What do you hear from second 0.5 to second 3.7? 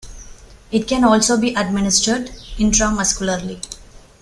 It can also be administered intramuscularly.